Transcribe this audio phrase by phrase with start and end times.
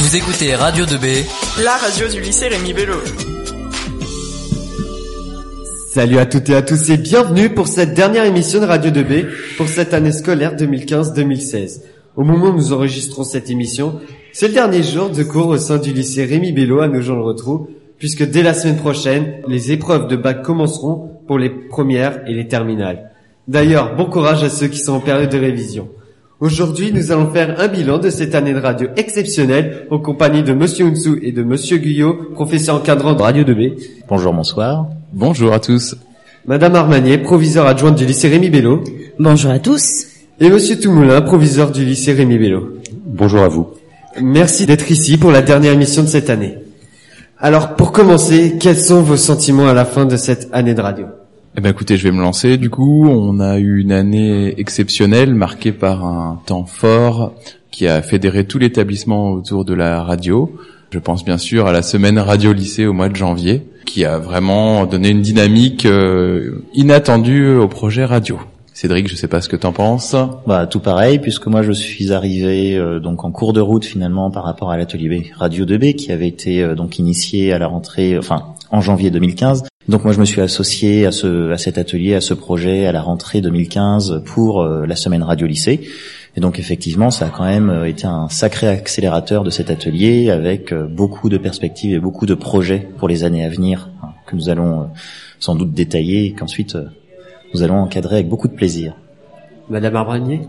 [0.00, 1.26] Vous écoutez Radio 2B,
[1.64, 2.94] la radio du lycée Rémi Bello.
[5.88, 9.26] Salut à toutes et à tous et bienvenue pour cette dernière émission de Radio 2B
[9.56, 11.80] pour cette année scolaire 2015-2016.
[12.14, 13.98] Au moment où nous enregistrons cette émission,
[14.32, 17.16] c'est le dernier jour de cours au sein du lycée Rémi Bello à nos gens
[17.16, 17.66] le retrouvent,
[17.98, 22.46] puisque dès la semaine prochaine, les épreuves de bac commenceront pour les premières et les
[22.46, 23.10] terminales.
[23.48, 25.88] D'ailleurs, bon courage à ceux qui sont en période de révision.
[26.40, 30.52] Aujourd'hui, nous allons faire un bilan de cette année de radio exceptionnelle en compagnie de
[30.52, 33.72] Monsieur Unsou et de Monsieur Guyot, professeur encadrant de Radio 2B.
[34.08, 34.86] Bonjour, bonsoir.
[35.12, 35.96] Bonjour à tous.
[36.46, 38.84] Madame Armanier, proviseur adjointe du lycée Rémi Bello.
[39.18, 40.06] Bonjour à tous.
[40.38, 42.78] Et Monsieur Toumoulin, proviseur du lycée Rémi Bello.
[43.04, 43.70] Bonjour à vous.
[44.22, 46.54] Merci d'être ici pour la dernière émission de cette année.
[47.40, 51.06] Alors, pour commencer, quels sont vos sentiments à la fin de cette année de radio?
[51.58, 52.56] Eh ben écoutez, je vais me lancer.
[52.56, 57.32] Du coup, on a eu une année exceptionnelle, marquée par un temps fort
[57.72, 60.54] qui a fédéré tout l'établissement autour de la radio.
[60.92, 64.18] Je pense bien sûr à la semaine radio lycée au mois de janvier, qui a
[64.18, 68.38] vraiment donné une dynamique euh, inattendue au projet radio.
[68.72, 70.14] Cédric, je sais pas ce que t'en penses.
[70.46, 74.30] Bah tout pareil, puisque moi je suis arrivé euh, donc en cours de route finalement
[74.30, 78.16] par rapport à l'atelier Radio 2B qui avait été euh, donc initié à la rentrée,
[78.16, 79.64] enfin en janvier 2015.
[79.88, 82.92] Donc moi je me suis associé à ce à cet atelier, à ce projet à
[82.92, 85.80] la rentrée 2015 pour euh, la semaine radio lycée.
[86.36, 90.28] Et donc effectivement, ça a quand même euh, été un sacré accélérateur de cet atelier
[90.28, 94.08] avec euh, beaucoup de perspectives et beaucoup de projets pour les années à venir hein,
[94.26, 94.90] que nous allons
[95.38, 96.76] sans doute détailler et qu'ensuite
[97.54, 98.94] nous allons encadrer avec beaucoup de plaisir.
[99.70, 100.42] Madame Arbranier?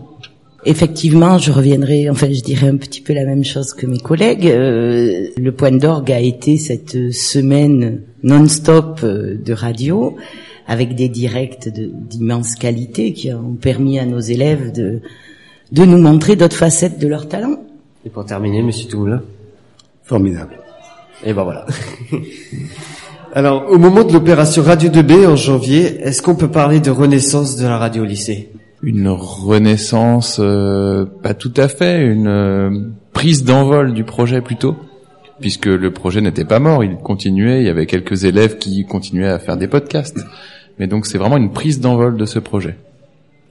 [0.64, 4.46] Effectivement, je reviendrai, enfin je dirais un petit peu la même chose que mes collègues.
[4.46, 10.16] Euh, le point d'orgue a été cette semaine non-stop euh, de radio
[10.66, 15.00] avec des directs d'immense qualité qui ont permis à nos élèves de,
[15.72, 17.56] de nous montrer d'autres facettes de leur talent.
[18.04, 19.22] Et pour terminer, Monsieur Toumoulin?
[20.04, 20.58] Formidable.
[21.24, 21.66] Et ben voilà.
[23.32, 27.56] Alors, au moment de l'opération Radio 2B en janvier, est-ce qu'on peut parler de renaissance
[27.56, 28.50] de la radio au lycée?
[28.82, 32.70] Une renaissance, euh, pas tout à fait, une euh,
[33.12, 34.76] prise d'envol du projet plutôt,
[35.40, 39.28] puisque le projet n'était pas mort, il continuait, il y avait quelques élèves qui continuaient
[39.28, 40.24] à faire des podcasts.
[40.78, 42.76] Mais donc c'est vraiment une prise d'envol de ce projet.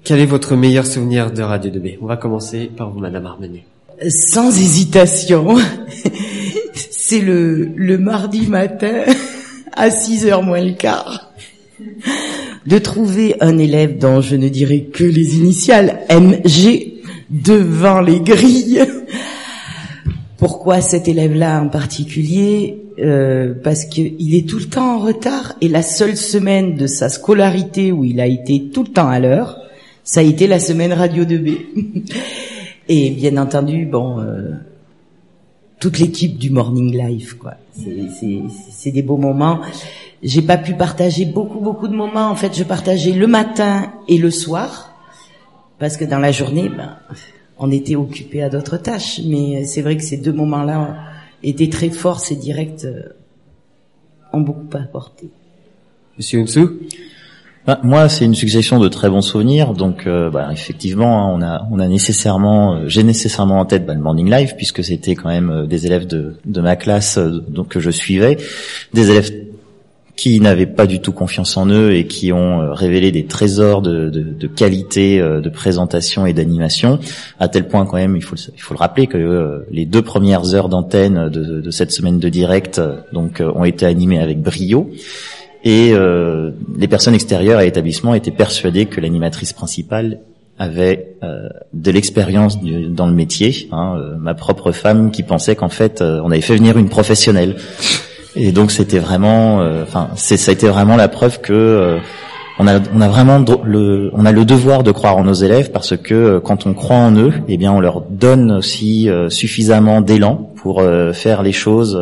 [0.03, 3.65] Quel est votre meilleur souvenir de Radio 2B On va commencer par vous, Madame Armenier.
[4.07, 5.57] Sans hésitation,
[6.73, 9.03] c'est le, le mardi matin
[9.73, 11.29] à 6h moins le quart
[12.65, 16.99] de trouver un élève dont je ne dirais que les initiales MG
[17.29, 18.83] devant les grilles.
[20.37, 25.67] Pourquoi cet élève-là en particulier euh, Parce qu'il est tout le temps en retard et
[25.67, 29.57] la seule semaine de sa scolarité où il a été tout le temps à l'heure,
[30.03, 31.57] ça a été la semaine Radio 2B.
[32.87, 34.51] et bien entendu, bon, euh,
[35.79, 37.55] toute l'équipe du Morning Life, quoi.
[37.73, 39.59] C'est des beaux moments
[40.21, 42.29] j'ai pas pu partager beaucoup beaucoup de moments.
[42.29, 44.93] En fait, je partageais le matin et le soir
[45.79, 46.97] parce que dans la journée, ben,
[47.57, 49.21] on était occupé à d'autres tâches.
[49.25, 50.97] Mais c'est vrai que ces deux moments-là
[51.41, 53.13] étaient très forts, ces directs euh,
[54.33, 55.29] ont beaucoup apporté.
[56.17, 56.79] Monsieur Unsou
[57.67, 59.73] ben, moi, c'est une succession de très bons souvenirs.
[59.73, 63.85] Donc, euh, bah, effectivement, hein, on a, on a nécessairement, euh, j'ai nécessairement en tête
[63.85, 67.67] bah, le Morning Live puisque c'était quand même des élèves de, de ma classe donc
[67.67, 68.37] que je suivais,
[68.93, 69.48] des élèves
[70.19, 73.81] qui n'avaient pas du tout confiance en eux et qui ont euh, révélé des trésors
[73.81, 76.99] de, de, de qualité euh, de présentation et d'animation,
[77.39, 80.01] à tel point quand même, il faut, il faut le rappeler que euh, les deux
[80.01, 82.81] premières heures d'antenne de, de, cette semaine de direct
[83.13, 84.89] donc ont été animées avec brio.
[85.63, 90.19] Et euh, les personnes extérieures à l'établissement étaient persuadées que l'animatrice principale
[90.57, 93.69] avait euh, de l'expérience dans le métier.
[93.71, 97.55] Hein, ma propre femme qui pensait qu'en fait on avait fait venir une professionnelle.
[98.35, 101.97] Et donc c'était vraiment, euh, enfin, c'est ça a été vraiment la preuve que euh,
[102.59, 105.71] on a, on a vraiment le, on a le devoir de croire en nos élèves
[105.71, 110.01] parce que euh, quand on croit en eux, eh bien, on leur donne aussi suffisamment
[110.01, 111.97] d'élan pour faire les choses,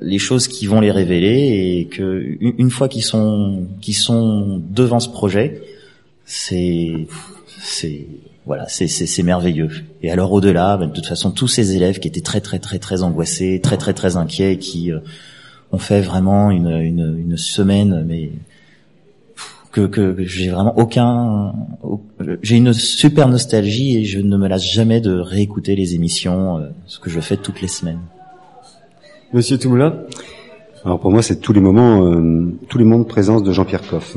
[0.00, 5.00] les choses qui vont les révéler et que une fois qu'ils sont, qu'ils sont devant
[5.00, 5.60] ce projet,
[6.24, 7.08] c'est,
[7.60, 8.06] c'est
[8.44, 9.70] voilà, c'est merveilleux.
[10.02, 12.78] Et alors au-delà, ben, de toute façon, tous ces élèves qui étaient très très très
[12.78, 14.98] très angoissés, très très très inquiets, qui euh,
[15.70, 18.30] ont fait vraiment une, une, une semaine, mais
[19.70, 21.54] que, que, j'ai vraiment aucun,
[22.42, 26.68] j'ai une super nostalgie et je ne me lasse jamais de réécouter les émissions, euh,
[26.86, 28.00] ce que je fais toutes les semaines.
[29.32, 29.94] Monsieur Toumoulin?
[30.84, 33.82] Alors pour moi, c'est tous les moments, euh, tous les moments de présence de Jean-Pierre
[33.88, 34.16] Coff.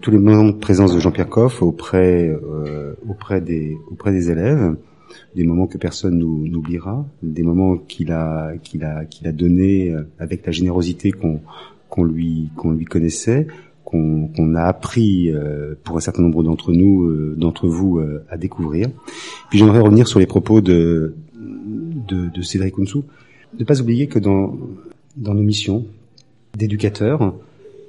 [0.00, 4.76] Tous les moments de présence de Jean-Pierre Coff auprès euh, auprès des auprès des élèves
[5.34, 10.44] des moments que personne n'oubliera, des moments qu'il a qu'il a qu'il a donné avec
[10.44, 11.40] la générosité qu'on
[11.88, 13.46] qu'on lui qu'on lui connaissait,
[13.84, 15.32] qu'on qu'on a appris
[15.82, 18.88] pour un certain nombre d'entre nous d'entre vous à découvrir.
[19.48, 23.04] Puis j'aimerais revenir sur les propos de de, de Cédric Ounsou.
[23.58, 24.58] Ne pas oublier que dans
[25.16, 25.86] dans nos missions
[26.56, 27.34] d'éducateurs,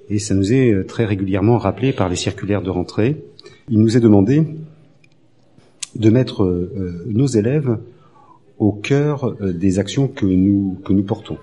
[0.10, 3.24] et ça nous est très régulièrement rappelé par les circulaires de rentrée,
[3.70, 4.44] il nous est demandé
[5.96, 7.78] de mettre euh, nos élèves
[8.58, 11.38] au cœur euh, des actions que nous que nous portons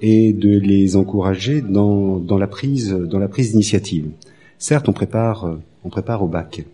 [0.00, 4.10] et de les encourager dans, dans la prise dans la prise d'initiative.
[4.58, 6.64] Certes, on prépare on prépare au bac.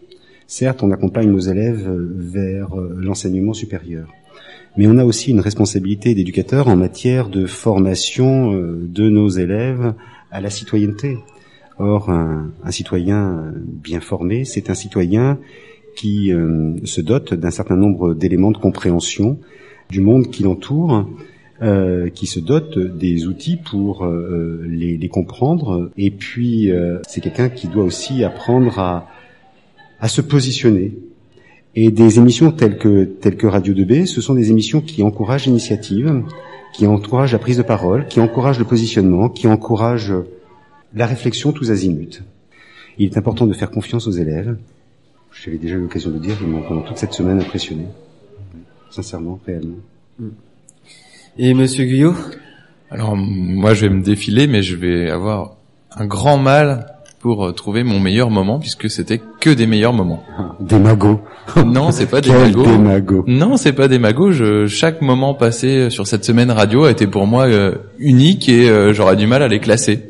[0.47, 4.09] Certes, on accompagne nos élèves vers euh, l'enseignement supérieur.
[4.77, 9.93] Mais on a aussi une responsabilité d'éducateur en matière de formation de nos élèves
[10.33, 11.19] à la citoyenneté.
[11.79, 15.39] Or, un, un citoyen bien formé, c'est un citoyen
[15.95, 19.39] qui euh, se dote d'un certain nombre d'éléments de compréhension
[19.91, 21.07] du monde qui l'entoure,
[21.61, 25.91] euh, qui se dote des outils pour euh, les, les, comprendre.
[25.97, 26.71] Et puis,
[27.07, 29.09] c'est quelqu'un qui doit aussi apprendre à,
[30.01, 30.93] à se positionner.
[31.75, 35.47] Et des émissions telles que, telles que Radio 2B, ce sont des émissions qui encouragent
[35.47, 36.23] l'initiative,
[36.73, 40.15] qui encouragent la prise de parole, qui encouragent le positionnement, qui encouragent
[40.95, 42.23] la réflexion tous azimuts.
[42.99, 44.57] Il est important de faire confiance aux élèves,
[45.33, 47.87] j'avais déjà eu l'occasion de dire, ils m'ont pendant toute cette semaine impressionné.
[48.91, 49.79] Sincèrement, réellement.
[51.39, 52.15] Et Monsieur Guyot?
[52.91, 55.57] Alors, moi, je vais me défiler, mais je vais avoir
[55.91, 56.92] un grand mal
[57.23, 60.23] pour euh, trouver mon meilleur moment, puisque c'était que des meilleurs moments.
[60.61, 61.21] Des magots.
[61.65, 63.25] Non, c'est pas des magots.
[63.27, 64.33] Non, c'est pas des magots.
[64.33, 68.69] Je, chaque moment passé sur cette semaine radio a été pour moi euh, unique et
[68.69, 70.03] euh, j'aurais du mal à les classer.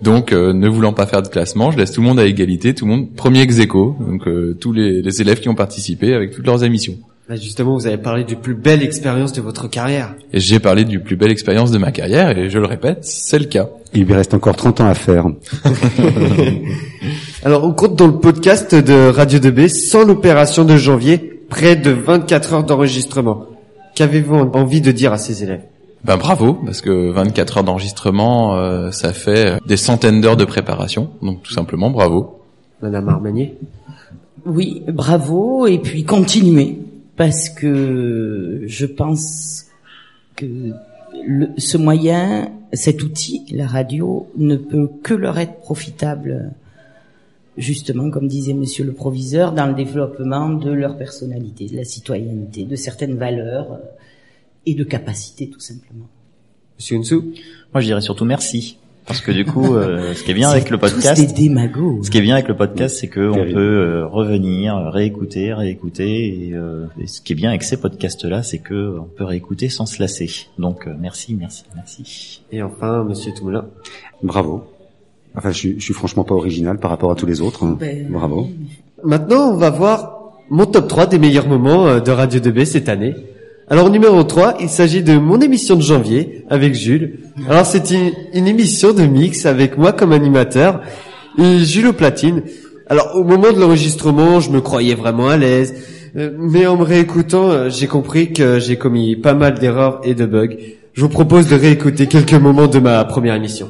[0.00, 2.74] Donc, euh, ne voulant pas faire de classement, je laisse tout le monde à égalité,
[2.74, 6.14] tout le monde premier ex aequo, donc euh, tous les, les, élèves qui ont participé
[6.14, 6.94] avec toutes leurs émissions.
[7.28, 10.14] Bah justement, vous avez parlé du plus belle expérience de votre carrière.
[10.32, 13.38] Et j'ai parlé du plus belle expérience de ma carrière, et je le répète, c'est
[13.38, 13.68] le cas.
[13.92, 15.26] Il lui reste encore 30 ans à faire.
[17.44, 21.18] Alors, on compte dans le podcast de Radio 2B, sans l'opération de janvier,
[21.50, 23.44] près de 24 heures d'enregistrement.
[23.94, 25.64] Qu'avez-vous envie de dire à ces élèves?
[26.04, 31.10] Ben bravo, parce que 24 heures d'enregistrement, euh, ça fait des centaines d'heures de préparation.
[31.20, 32.40] Donc tout simplement, bravo.
[32.80, 33.54] Madame Armanier?
[34.46, 36.78] Oui, bravo, et puis continuez,
[37.18, 39.66] parce que je pense
[40.36, 40.46] que
[41.26, 46.52] le, ce moyen, cet outil, la radio, ne peut que leur être profitable,
[47.56, 52.64] justement, comme disait Monsieur le Proviseur, dans le développement de leur personnalité, de la citoyenneté,
[52.64, 53.80] de certaines valeurs
[54.64, 56.06] et de capacité tout simplement.
[56.78, 57.32] Monsieur Unsou
[57.74, 58.78] Moi je dirais surtout merci.
[59.08, 62.04] Parce que du coup, euh, ce qui est bien avec le podcast, des démagos.
[62.04, 66.48] ce qui est bien avec le podcast, c'est que on peut euh, revenir, réécouter, réécouter.
[66.48, 69.70] Et, euh, et, ce qui est bien avec ces podcasts-là, c'est que on peut réécouter
[69.70, 70.30] sans se lasser.
[70.58, 72.42] Donc merci, merci, merci.
[72.52, 73.64] Et enfin, Monsieur Toumoulin.
[74.22, 74.64] Bravo.
[75.34, 77.64] Enfin, je, je, suis franchement pas original par rapport à tous les autres.
[77.64, 77.78] Hein.
[77.80, 78.50] Ben, Bravo.
[79.04, 83.14] Maintenant, on va voir mon top 3 des meilleurs moments de Radio 2B cette année.
[83.70, 87.18] Alors numéro 3, il s'agit de mon émission de janvier avec Jules.
[87.50, 90.80] Alors c'est une, une, émission de mix avec moi comme animateur
[91.36, 92.42] et Jules au platine.
[92.88, 95.74] Alors au moment de l'enregistrement, je me croyais vraiment à l'aise,
[96.14, 100.56] mais en me réécoutant, j'ai compris que j'ai commis pas mal d'erreurs et de bugs.
[100.94, 103.68] Je vous propose de réécouter quelques moments de ma première émission.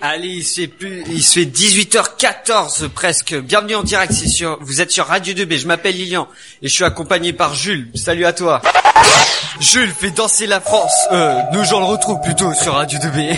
[0.00, 3.34] Allez, il se fait plus, il se fait 18h14 presque.
[3.34, 4.56] Bienvenue en direct, c'est sûr.
[4.60, 5.58] Vous êtes sur Radio 2B.
[5.58, 6.28] Je m'appelle Lilian
[6.62, 7.88] et je suis accompagné par Jules.
[7.96, 8.62] Salut à toi.
[9.58, 10.94] Jules fait danser la France.
[11.10, 13.36] Euh, nous gens le retrouvent plutôt sur Radio 2B.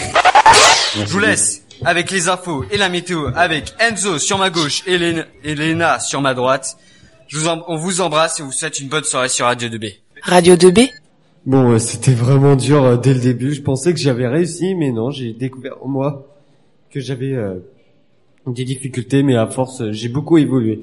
[0.96, 4.96] Je vous laisse avec les infos et la météo avec Enzo sur ma gauche et
[5.42, 6.76] Elena sur ma droite.
[7.28, 9.94] Je vous on vous embrasse et vous souhaite une bonne soirée sur Radio 2B.
[10.24, 10.90] Radio 2B
[11.46, 13.54] Bon, euh, c'était vraiment dur euh, dès le début.
[13.54, 16.29] Je pensais que j'avais réussi, mais non, j'ai découvert moi
[16.90, 17.54] que j'avais euh,
[18.46, 20.80] des difficultés, mais à force, j'ai beaucoup évolué.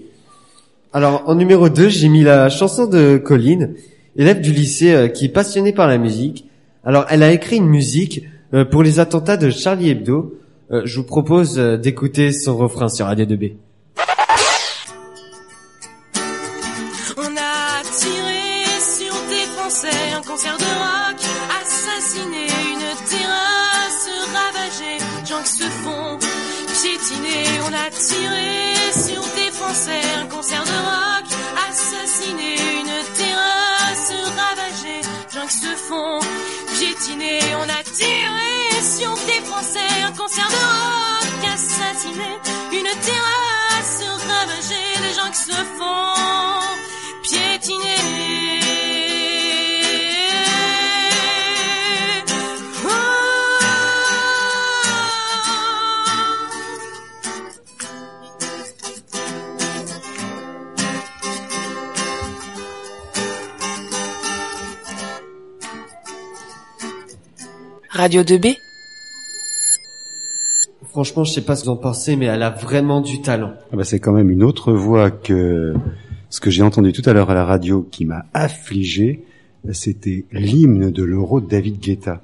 [0.94, 3.74] Alors, en numéro 2, j'ai mis la chanson de Colline,
[4.16, 6.46] élève du lycée euh, qui est passionnée par la musique.
[6.86, 8.24] Alors, elle a écrit une musique
[8.54, 10.40] euh, pour les attentats de Charlie Hebdo.
[10.72, 13.54] je vous propose d'écouter son refrain sur AD2B.
[35.88, 36.20] Font
[36.78, 37.40] piétiner.
[37.62, 42.32] On a tiré sur des Français, un concert de rock, assassiné,
[42.72, 46.87] une terrasse ravagée, des gens qui se font
[68.08, 68.56] Radio 2B
[70.92, 73.52] Franchement, je sais pas ce que vous en pensez, mais elle a vraiment du talent.
[73.74, 75.74] Ah bah, c'est quand même une autre voix que
[76.30, 79.26] ce que j'ai entendu tout à l'heure à la radio qui m'a affligé.
[79.74, 82.22] C'était l'hymne de l'euro de David Guetta.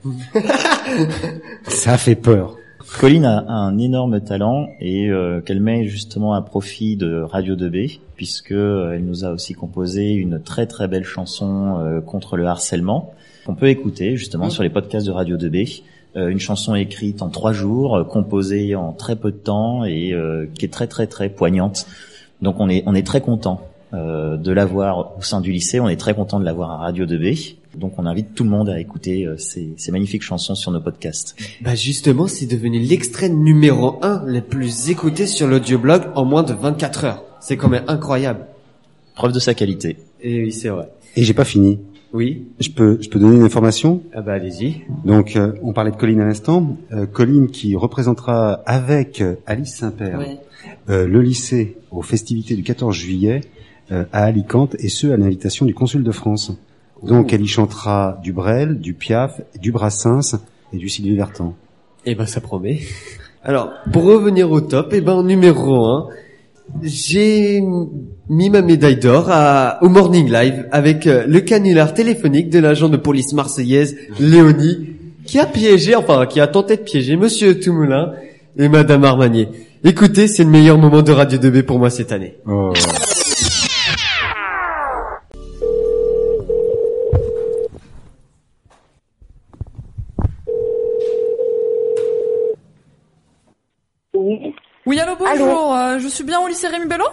[1.68, 2.56] Ça fait peur.
[3.00, 8.00] Colline a un énorme talent et euh, qu'elle met justement à profit de Radio 2B
[8.16, 12.46] puisque euh, elle nous a aussi composé une très très belle chanson euh, contre le
[12.46, 13.14] harcèlement
[13.46, 15.84] qu'on peut écouter justement sur les podcasts de Radio 2B.
[16.16, 20.14] Euh, une chanson écrite en trois jours, euh, composée en très peu de temps et
[20.14, 21.88] euh, qui est très très très poignante.
[22.42, 25.80] Donc on est on est très content euh, de l'avoir au sein du lycée.
[25.80, 27.56] On est très content de l'avoir à Radio 2B.
[27.78, 30.80] Donc on invite tout le monde à écouter euh, ces, ces magnifiques chansons sur nos
[30.82, 31.36] podcasts.
[31.62, 36.54] Bah justement, c'est devenu l'extrait numéro un le plus écouté sur l'audioblog en moins de
[36.54, 37.24] 24 heures.
[37.40, 38.46] C'est quand même incroyable.
[39.16, 39.98] Preuve de sa qualité.
[40.22, 40.90] Et oui, c'est vrai.
[41.16, 41.80] Et j'ai pas fini.
[42.14, 42.48] Oui.
[42.60, 44.04] Je peux, je peux donner une information?
[44.14, 44.82] Ah bah allez-y.
[45.04, 46.78] Donc, euh, on parlait de Colline à l'instant.
[46.92, 50.20] Euh, Colline qui représentera avec euh, Alice Saint-Père
[50.90, 53.63] euh, le lycée aux festivités du 14 juillet euh,
[54.12, 56.52] à Alicante, et ce à l'invitation du consul de France.
[57.04, 60.40] Donc, elle y chantera du Brel, du Piaf, du Brassens
[60.72, 61.54] et du Sylvie Vartan.
[62.06, 62.80] Eh ben ça promet.
[63.44, 66.08] Alors, pour revenir au top, eh ben en numéro 1,
[66.82, 67.62] j'ai
[68.30, 69.30] mis ma médaille d'or
[69.82, 74.90] au Morning Live avec euh, le canular téléphonique de l'agent de police marseillaise Léonie
[75.26, 78.14] qui a piégé, enfin qui a tenté de piéger Monsieur Toumoulin
[78.58, 79.50] et Madame Armanier.
[79.84, 82.36] Écoutez, c'est le meilleur moment de Radio 2B pour moi cette année.
[82.48, 82.74] Oh.
[94.86, 94.96] Oui.
[94.96, 95.76] Oui, allô, bonjour.
[95.76, 97.06] euh, je suis bien au lycée Rémi Bello?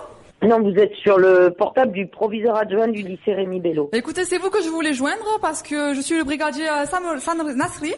[0.43, 3.91] Non, vous êtes sur le portable du proviseur adjoint du lycée Rémi Bello.
[3.93, 7.03] Écoutez, c'est vous que je voulais joindre parce que je suis le brigadier euh, Sam,
[7.21, 7.95] Sam Nasri,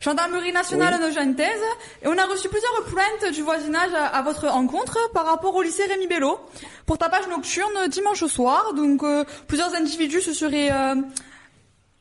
[0.00, 1.62] gendarmerie nationale de Gentaise,
[2.02, 5.62] et on a reçu plusieurs plaintes du voisinage à, à votre rencontre par rapport au
[5.62, 6.38] lycée Rémi Bello
[6.84, 8.72] pour tapage nocturne dimanche soir.
[8.74, 10.96] Donc, euh, plusieurs individus se seraient euh,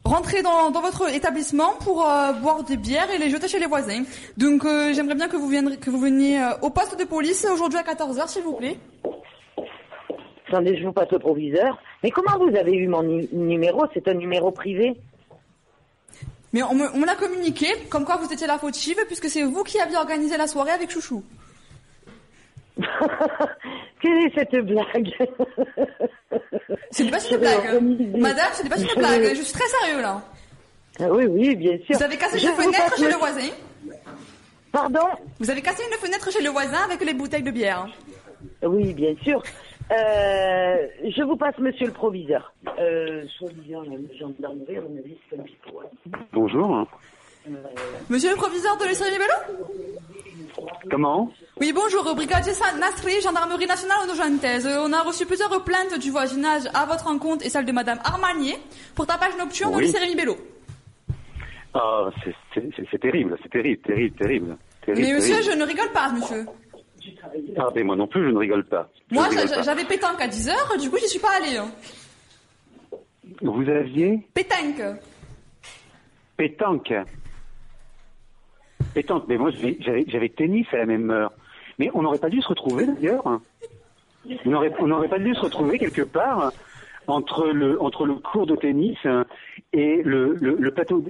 [0.06, 3.66] rentrés dans, dans votre établissement pour euh, boire des bières et les jeter chez les
[3.68, 4.04] voisins.
[4.38, 7.46] Donc, euh, j'aimerais bien que vous, viendrez, que vous veniez euh, au poste de police
[7.52, 8.78] aujourd'hui à 14h, s'il vous plaît.
[10.50, 11.78] Attendez, je vous passe au proviseur.
[12.04, 13.86] Mais comment vous avez eu mon nu- numéro?
[13.94, 14.96] C'est un numéro privé
[16.52, 19.44] Mais on me, on me l'a communiqué, comme quoi vous étiez la fautive, puisque c'est
[19.44, 21.24] vous qui aviez organisé la soirée avec Chouchou.
[24.02, 25.14] Quelle est cette blague
[26.92, 27.82] Ce n'est pas une blague.
[28.18, 29.24] Madame, ce n'est pas une blague.
[29.36, 30.22] Je suis très sérieux là.
[31.00, 31.98] Ah Oui, oui, bien sûr.
[31.98, 33.50] Vous avez cassé Je une fenêtre chez le- voisin.
[34.72, 35.06] Pardon
[35.40, 37.88] Vous avez cassé une fenêtre chez le voisin avec les bouteilles de bière.
[38.64, 39.42] Oui, bien sûr.
[39.92, 42.54] Euh, je vous passe monsieur le proviseur.
[42.80, 45.72] Euh, soi-disant, la gendarmerie, à mon avis, c'est un petit peu.
[45.78, 45.86] ouais.
[46.32, 46.88] Bonjour.
[48.10, 49.68] Monsieur le proviseur de l'Essai Bello
[50.90, 54.66] Comment Oui, bonjour, brigadier Nasri, gendarmerie nationale de Gentaise.
[54.68, 58.00] Euh, On a reçu plusieurs plaintes du voisinage à votre rencontre et celle de madame
[58.04, 58.56] Armanier
[58.96, 59.86] pour tapage nocturne au Oui.
[59.86, 60.38] lycée Rémi Bello.
[61.74, 64.58] Ah, c'est- terrible, c'est terrible, terrible, terrible.
[64.88, 65.52] Mais monsieur, terrible.
[65.52, 66.46] je ne rigole pas, monsieur.
[67.58, 68.90] Ah, mais moi non plus, je ne rigole pas.
[69.10, 69.28] Je Moi,
[69.64, 71.58] j'avais pétanque à 10h, du coup, j'y suis pas allée.
[71.58, 71.70] hein.
[73.42, 74.82] Vous aviez Pétanque.
[76.38, 76.94] pétanque.
[78.94, 81.32] Pétanque, mais moi j'avais- tennis à la même heure.
[81.80, 83.40] Mais on n'aurait pas dû se retrouver d'ailleurs.
[84.46, 86.52] On n'aurait pas dû se retrouver quelque part
[87.08, 88.98] entre le entre le cours de tennis
[89.74, 91.04] et le le, le plateau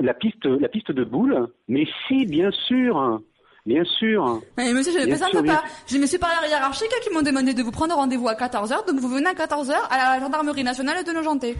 [0.00, 1.48] la piste la piste de boules.
[1.68, 3.20] Mais si, bien sûr,
[3.66, 4.40] bien sûr.
[4.56, 5.62] Mais monsieur, je ne bien pas.
[5.86, 9.08] J'ai mes supérieurs hiérarchiques qui m'ont demandé de vous prendre rendez-vous à 14h, donc vous
[9.08, 11.56] venez à 14h à la gendarmerie nationale de Nogenté.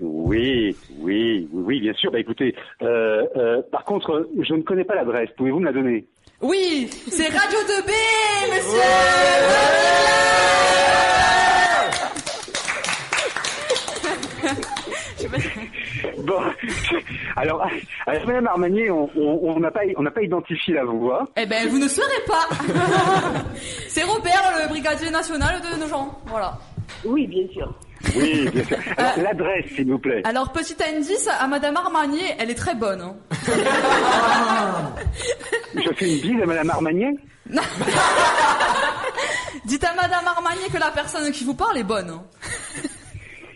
[0.00, 2.10] Oui, oui, oui, oui, bien sûr.
[2.12, 5.28] Bah écoutez, euh, euh, par contre, je ne connais pas l'adresse.
[5.36, 6.06] Pouvez-vous me la donner?
[6.40, 7.90] Oui, c'est Radio 2B,
[8.54, 9.88] monsieur
[16.24, 16.34] Bon,
[17.36, 17.66] alors,
[18.06, 21.24] alors Madame Armanier, on on- on n'a pas on n'a pas identifié la voix.
[21.36, 22.48] Eh ben, vous ne saurez pas.
[23.88, 26.18] c'est Robert, le brigadier national de Nogent.
[26.26, 26.58] Voilà.
[27.04, 27.72] Oui, bien sûr.
[28.16, 28.78] Oui, bien sûr.
[28.96, 30.22] Alors, l'adresse, s'il vous plaît.
[30.24, 33.00] Alors, petit indice à Madame Armanier, elle est très bonne.
[33.00, 33.16] hein.
[35.74, 37.10] Je fais une bise à Madame Armanier
[39.64, 42.10] Dites à Madame Armagné que la personne qui vous parle est bonne.
[42.10, 42.22] hein.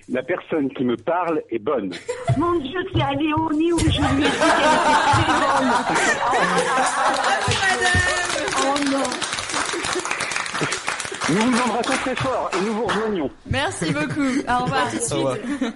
[0.09, 1.91] La personne qui me parle est bonne.
[2.37, 4.31] Mon Dieu, c'est à Léonie où je lui ai dit qu'elle était
[5.11, 5.73] très bonne.
[8.65, 9.03] Oh non.
[11.33, 13.31] Nous vous embrassons très fort et nous vous rejoignons.
[13.51, 14.21] Merci beaucoup.
[14.49, 15.73] Au revoir tout de suite.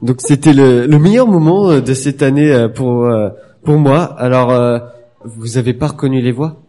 [0.00, 3.30] Donc c'était le, le meilleur moment euh, de cette année euh, pour euh,
[3.64, 4.04] pour moi.
[4.18, 4.78] Alors euh,
[5.24, 6.62] vous avez pas reconnu les voix?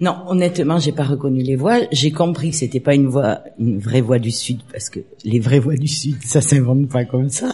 [0.00, 1.78] Non, honnêtement, j'ai pas reconnu les voix.
[1.90, 5.40] J'ai compris que c'était pas une voix, une vraie voix du Sud, parce que les
[5.40, 7.52] vraies voix du Sud, ça s'invente pas comme ça.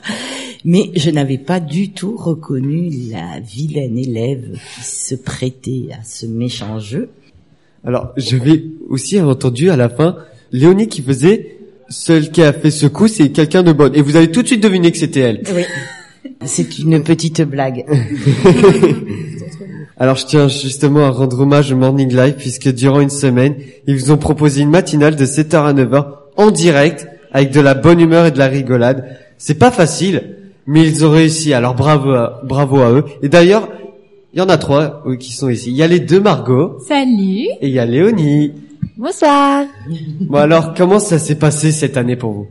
[0.64, 6.26] Mais je n'avais pas du tout reconnu la vilaine élève qui se prêtait à ce
[6.26, 7.08] méchant jeu.
[7.84, 10.16] Alors j'avais aussi entendu à la fin
[10.52, 13.94] Léonie qui faisait celle qui a fait ce coup, c'est quelqu'un de bonne.
[13.94, 15.42] Et vous avez tout de suite deviné que c'était elle.
[15.54, 15.64] Oui.
[16.44, 17.84] C'est une petite blague.
[19.96, 23.54] Alors je tiens justement à rendre hommage au Morning Live puisque durant une semaine,
[23.86, 27.74] ils vous ont proposé une matinale de 7h à 9h en direct avec de la
[27.74, 29.04] bonne humeur et de la rigolade.
[29.38, 30.36] C'est pas facile,
[30.66, 31.52] mais ils ont réussi.
[31.52, 33.04] Alors bravo à, bravo à eux.
[33.22, 33.68] Et d'ailleurs,
[34.34, 35.70] il y en a trois euh, qui sont ici.
[35.70, 37.46] Il y a les deux Margot Salut.
[37.60, 38.52] et il y a Léonie.
[38.96, 39.64] Bonsoir.
[40.20, 42.46] Bon alors, comment ça s'est passé cette année pour vous?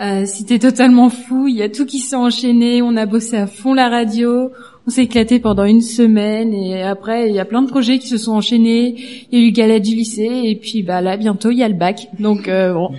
[0.00, 1.46] Euh, C'était totalement fou.
[1.48, 2.82] Il y a tout qui s'est enchaîné.
[2.82, 4.50] On a bossé à fond la radio.
[4.86, 8.08] On s'est éclaté pendant une semaine et après il y a plein de projets qui
[8.08, 8.94] se sont enchaînés.
[9.30, 11.62] Il y a eu le gala du lycée et puis bah là bientôt il y
[11.62, 12.08] a le bac.
[12.18, 12.90] Donc euh, bon,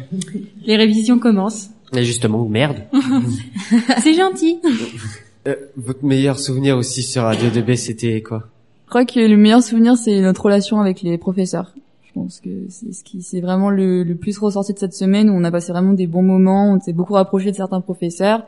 [0.66, 1.72] les révisions commencent.
[1.94, 2.84] Et justement, merde.
[4.04, 4.60] C'est gentil.
[5.48, 8.44] Euh, votre meilleur souvenir aussi sur Radio 2B, c'était quoi?
[8.86, 11.74] Je crois que le meilleur souvenir, c'est notre relation avec les professeurs.
[12.04, 15.30] Je pense que c'est ce qui c'est vraiment le, le plus ressorti de cette semaine
[15.30, 18.46] où on a passé vraiment des bons moments, on s'est beaucoup rapproché de certains professeurs.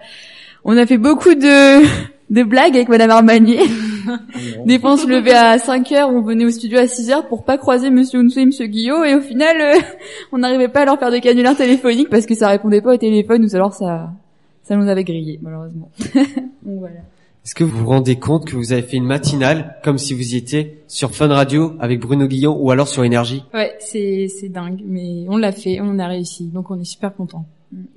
[0.66, 1.82] On a fait beaucoup de,
[2.30, 3.60] de blagues avec Madame Armagné.
[4.66, 7.28] Des fois, on se levait à 5 heures, on venait au studio à 6 heures
[7.28, 9.80] pour pas croiser Monsieur Hunsou et Monsieur Guillot, et au final, euh,
[10.34, 12.98] on n'arrivait pas à leur faire de canular téléphonique parce que ça répondait pas au
[12.98, 14.12] téléphone, ou alors ça,
[14.64, 15.90] ça nous avait grillé, malheureusement.
[16.66, 16.96] Donc voilà.
[17.46, 20.34] Est-ce que vous vous rendez compte que vous avez fait une matinale comme si vous
[20.34, 23.44] y étiez sur Fun Radio avec Bruno Guillon ou alors sur Énergie?
[23.54, 27.14] Ouais, c'est c'est dingue, mais on l'a fait, on a réussi, donc on est super
[27.14, 27.46] content.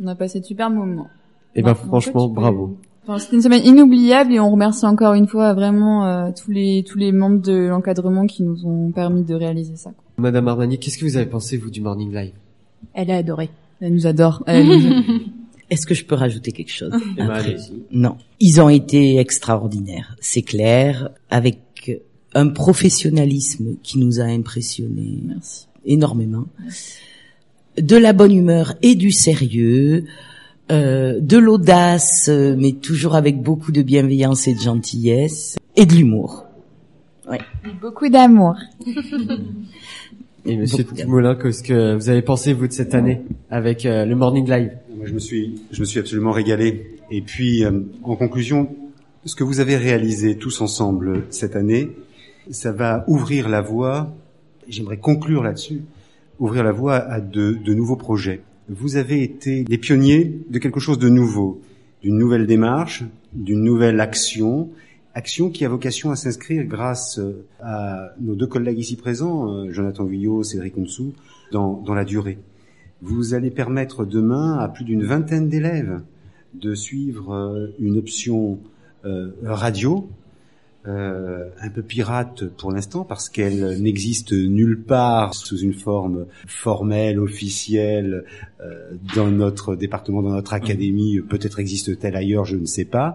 [0.02, 1.06] On a passé de super moments.
[1.54, 2.76] Eh ben franchement, bravo.
[3.04, 6.82] Enfin, c'était une semaine inoubliable et on remercie encore une fois vraiment euh, tous les
[6.84, 9.90] tous les membres de l'encadrement qui nous ont permis de réaliser ça.
[9.90, 10.02] quoi.
[10.18, 12.32] Madame Armani, qu'est-ce que vous avez pensé vous du Morning Live?
[12.94, 13.48] Elle a adoré.
[13.80, 14.42] Elle nous adore.
[14.48, 15.04] Elle nous-
[15.70, 17.56] Est-ce que je peux rajouter quelque chose Eh ben, après.
[17.90, 18.16] Non.
[18.40, 21.60] Ils ont été extraordinaires, c'est clair, avec
[22.34, 25.66] un professionnalisme qui nous a impressionnés Merci.
[25.86, 26.46] énormément.
[27.80, 30.04] De la bonne humeur et du sérieux,
[30.70, 35.94] euh, de l'audace, euh, mais toujours avec beaucoup de bienveillance et de gentillesse, et de
[35.94, 36.44] l'humour.
[37.80, 38.54] Beaucoup d'amour.
[40.48, 44.14] Et Monsieur Timoulin, qu'est-ce que vous avez pensé vous de cette année avec euh, le
[44.14, 44.78] Morning Live?
[44.96, 46.98] Moi, je me suis, je me suis absolument régalé.
[47.10, 48.68] Et puis, euh, en conclusion,
[49.24, 51.88] ce que vous avez réalisé tous ensemble cette année,
[52.50, 54.14] ça va ouvrir la voie.
[54.68, 55.82] J'aimerais conclure là-dessus,
[56.38, 58.40] ouvrir la voie à de, de nouveaux projets.
[58.68, 61.60] Vous avez été les pionniers de quelque chose de nouveau,
[62.02, 64.70] d'une nouvelle démarche, d'une nouvelle action,
[65.16, 69.72] action qui a vocation à s'inscrire grâce euh, à nos deux collègues ici présents, euh,
[69.72, 71.14] Jonathan Vuillot, Cédric Onsou,
[71.52, 72.38] dans, dans la durée.
[73.00, 76.02] Vous allez permettre demain à plus d'une vingtaine d'élèves
[76.52, 78.60] de suivre euh, une option
[79.44, 80.08] radio,
[80.84, 88.24] un peu pirate pour l'instant parce qu'elle n'existe nulle part sous une forme formelle, officielle
[89.14, 91.20] dans notre département, dans notre académie.
[91.20, 93.14] Peut-être existe-t-elle ailleurs, je ne sais pas.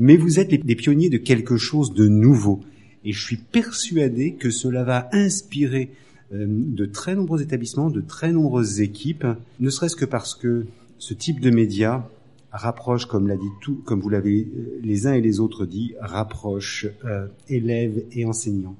[0.00, 2.60] Mais vous êtes les pionniers de quelque chose de nouveau.
[3.04, 5.90] Et je suis persuadé que cela va inspirer
[6.32, 9.26] euh, de très nombreux établissements, de très nombreuses équipes,
[9.60, 10.64] ne serait-ce que parce que
[10.96, 12.08] ce type de média
[12.50, 15.92] rapproche, comme l'a dit tout, comme vous l'avez euh, les uns et les autres dit,
[16.00, 18.76] rapproche euh, élèves et enseignants.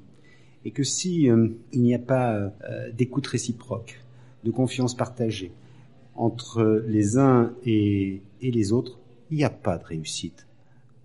[0.65, 1.29] Et que si
[1.71, 2.53] il n'y a pas
[2.95, 3.99] d'écoute réciproque,
[4.43, 5.51] de confiance partagée
[6.15, 8.99] entre les uns et les autres,
[9.31, 10.45] il n'y a pas de réussite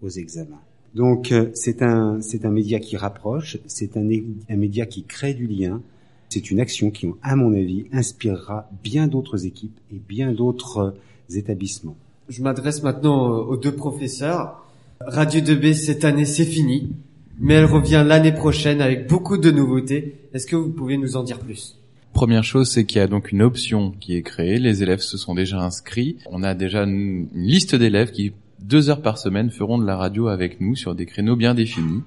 [0.03, 0.61] aux examens.
[0.95, 4.09] Donc euh, c'est un c'est un média qui rapproche, c'est un,
[4.49, 5.83] un média qui crée du lien.
[6.29, 11.37] C'est une action qui, à mon avis, inspirera bien d'autres équipes et bien d'autres euh,
[11.37, 11.97] établissements.
[12.29, 14.67] Je m'adresse maintenant euh, aux deux professeurs.
[15.01, 16.93] Radio 2B cette année c'est fini,
[17.39, 20.15] mais elle revient l'année prochaine avec beaucoup de nouveautés.
[20.33, 21.79] Est-ce que vous pouvez nous en dire plus?
[22.15, 24.59] Première chose, c'est qu'il y a donc une option qui est créée.
[24.59, 26.17] Les élèves se sont déjà inscrits.
[26.31, 30.29] On a déjà une liste d'élèves qui, deux heures par semaine, feront de la radio
[30.29, 32.03] avec nous sur des créneaux bien définis,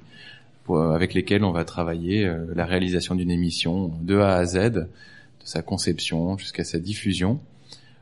[0.65, 4.55] pour- avec lesquels on va travailler euh, la réalisation d'une émission de A à Z,
[4.71, 4.87] de
[5.43, 7.39] sa conception jusqu'à sa diffusion.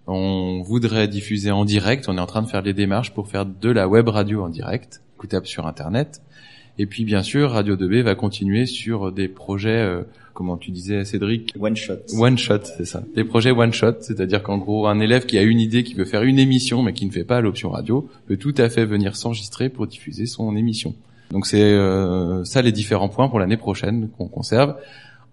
[0.08, 2.08] On voudrait diffuser en direct.
[2.08, 4.50] On est en train de faire les démarches pour faire de la web radio en
[4.50, 6.22] direct, écoutable sur Internet.
[6.80, 11.06] Et puis bien sûr, Radio 2B va continuer sur des projets, euh, comment tu disais
[11.06, 11.54] Cédric?
[11.60, 11.96] One shot.
[12.18, 13.04] One shot, c'est ça.
[13.16, 16.06] Des projets one shot, c'est-à-dire qu'en gros, un élève qui a une idée, qui veut
[16.06, 19.16] faire une émission, mais qui ne fait pas l'option radio, peut tout à fait venir
[19.16, 20.94] s'enregistrer pour diffuser son émission.
[21.32, 24.76] Donc c'est euh, ça les différents points pour l'année prochaine qu'on conserve,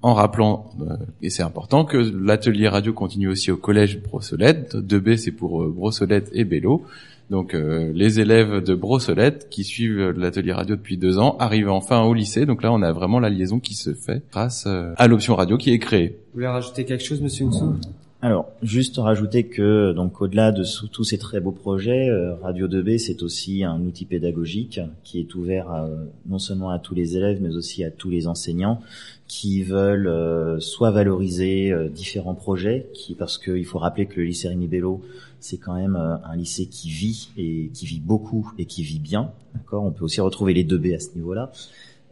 [0.02, 4.74] en rappelant, euh, et c'est important, que l'atelier radio continue aussi au collège Brossolette.
[4.74, 6.84] 2B c'est pour euh, Brossolette et Bello.
[7.30, 12.02] Donc euh, les élèves de Brossolette qui suivent l'atelier radio depuis deux ans arrivent enfin
[12.02, 12.46] au lycée.
[12.46, 15.56] Donc là, on a vraiment la liaison qui se fait grâce euh, à l'option radio
[15.56, 16.08] qui est créée.
[16.08, 17.76] Vous voulez rajouter quelque chose, Monsieur Nsou
[18.20, 22.98] Alors, juste rajouter que donc au-delà de tous ces très beaux projets, euh, Radio 2B
[22.98, 27.16] c'est aussi un outil pédagogique qui est ouvert à, euh, non seulement à tous les
[27.16, 28.80] élèves mais aussi à tous les enseignants
[29.26, 34.26] qui veulent euh, soit valoriser euh, différents projets, qui parce qu'il faut rappeler que le
[34.26, 35.00] lycée Rémi Bello
[35.44, 38.98] c'est quand même euh, un lycée qui vit et qui vit beaucoup et qui vit
[38.98, 39.30] bien.
[39.54, 41.52] D'accord, on peut aussi retrouver les 2B à ce niveau-là.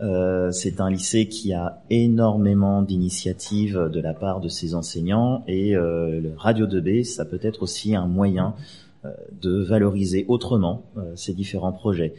[0.03, 5.75] Euh, c'est un lycée qui a énormément d'initiatives de la part de ses enseignants et
[5.75, 8.55] euh, le Radio 2B, ça peut être aussi un moyen
[9.41, 10.85] de valoriser autrement
[11.17, 12.15] ces différents projets.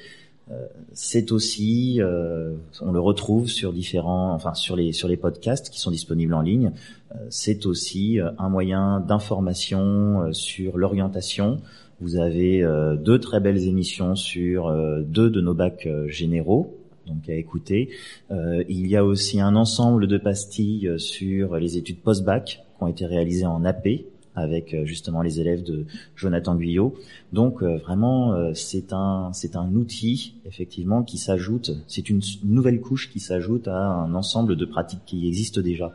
[0.51, 5.69] Euh, c'est aussi, euh, on le retrouve sur différents, enfin sur les sur les podcasts
[5.69, 6.71] qui sont disponibles en ligne.
[7.13, 11.60] Euh, c'est aussi un moyen d'information euh, sur l'orientation.
[12.01, 12.65] Vous avez
[13.01, 14.69] deux très belles émissions sur
[15.06, 16.75] deux de nos bacs généraux,
[17.08, 17.91] donc à écouter.
[18.29, 23.06] Il y a aussi un ensemble de pastilles sur les études post-bac qui ont été
[23.06, 23.88] réalisées en AP
[24.36, 26.96] avec euh, justement les élèves de Jonathan Guyot.
[27.32, 32.82] Donc euh, vraiment euh, c'est un c'est un outil effectivement qui s'ajoute, c'est une nouvelle
[32.82, 35.91] couche qui s'ajoute à un ensemble de pratiques qui existent déjà.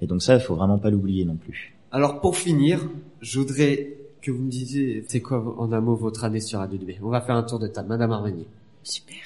[0.00, 1.74] Et donc ça il faut vraiment pas l'oublier non plus.
[1.92, 2.88] Alors pour finir,
[3.20, 6.78] je voudrais que vous me disiez, c'est quoi en un mot votre année sur Radio
[6.78, 7.88] 2B On va faire un tour de table.
[7.88, 8.46] Madame Armenier.
[8.82, 9.16] Super.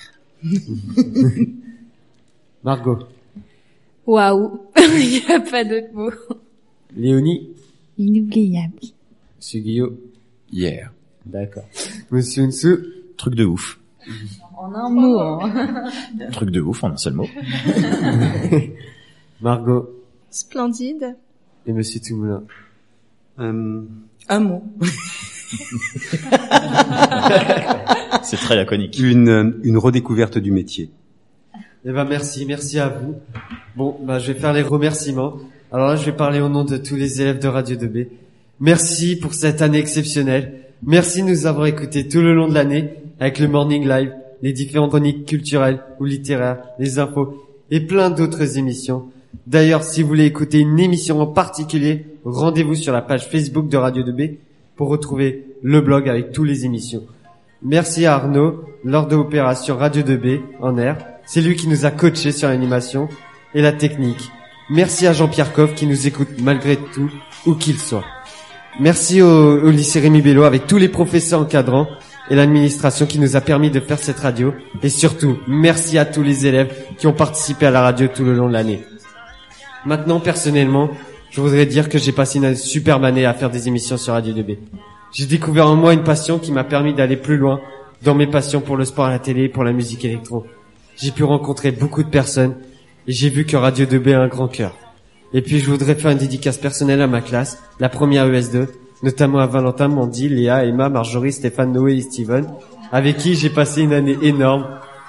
[2.64, 2.98] Margot.
[4.06, 4.60] Waouh.
[4.76, 6.10] Il n'y a pas d'autre mot.
[6.96, 7.50] Léonie.
[7.98, 8.80] Inoubliable.
[9.38, 9.96] Monsieur Guillaume.
[10.50, 10.92] Hier.
[11.26, 11.64] D'accord.
[12.10, 12.76] Monsieur Nsou.
[13.16, 13.78] Truc de ouf.
[14.56, 15.18] En un mot.
[15.20, 15.84] Hein.
[16.32, 17.26] Truc de ouf en un seul mot.
[19.40, 19.88] Margot.
[20.30, 21.16] Splendide.
[21.66, 22.42] Et Monsieur Toumoulin.
[23.38, 23.82] Euh,
[24.28, 24.62] Un mot.
[28.22, 28.98] C'est très laconique.
[28.98, 30.90] Une, euh, une redécouverte du métier.
[31.84, 33.16] Eh ben merci, merci à vous.
[33.76, 35.34] Bon, bah je vais faire les remerciements.
[35.74, 38.06] Alors là, je vais parler au nom de tous les élèves de Radio 2B.
[38.60, 40.52] Merci pour cette année exceptionnelle.
[40.84, 44.52] Merci de nous avoir écoutés tout le long de l'année avec le Morning Live, les
[44.52, 49.06] différentes chroniques culturelles ou littéraires, les infos et plein d'autres émissions.
[49.48, 53.76] D'ailleurs, si vous voulez écouter une émission en particulier, rendez-vous sur la page Facebook de
[53.76, 54.36] Radio 2B
[54.76, 57.02] pour retrouver le blog avec toutes les émissions.
[57.62, 61.04] Merci à Arnaud, lors de l'opération Radio 2B en air.
[61.26, 63.08] C'est lui qui nous a coachés sur l'animation
[63.54, 64.30] et la technique.
[64.70, 67.10] Merci à Jean-Pierre Coff qui nous écoute malgré tout,
[67.44, 68.04] où qu'il soit.
[68.80, 71.86] Merci au, lycée Rémi Bello avec tous les professeurs encadrants
[72.30, 74.54] et l'administration qui nous a permis de faire cette radio.
[74.82, 78.32] Et surtout, merci à tous les élèves qui ont participé à la radio tout le
[78.32, 78.82] long de l'année.
[79.84, 80.88] Maintenant, personnellement,
[81.30, 84.32] je voudrais dire que j'ai passé une superbe année à faire des émissions sur Radio
[84.32, 84.56] 2B.
[85.12, 87.60] J'ai découvert en moi une passion qui m'a permis d'aller plus loin
[88.02, 90.46] dans mes passions pour le sport à la télé et pour la musique électro.
[90.96, 92.54] J'ai pu rencontrer beaucoup de personnes
[93.06, 94.74] et j'ai vu que Radio 2B a un grand cœur.
[95.32, 98.68] Et puis je voudrais faire une dédicace personnelle à ma classe, la première ES2,
[99.02, 102.46] notamment à Valentin, Mandy, Léa, Emma, Marjorie, Stéphane, Noé et Steven,
[102.92, 104.66] avec qui j'ai passé une année énorme.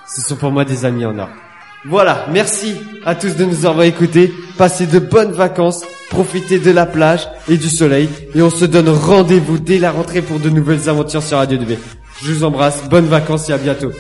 [0.08, 1.30] Ce sont pour moi des amis en or.
[1.88, 2.74] Voilà, merci
[3.06, 4.34] à tous de nous avoir écoutés.
[4.58, 8.10] Passez de bonnes vacances, profitez de la plage et du soleil.
[8.34, 11.78] Et on se donne rendez-vous dès la rentrée pour de nouvelles aventures sur Radio 2B.
[12.24, 13.92] Je vous embrasse, bonnes vacances et à bientôt.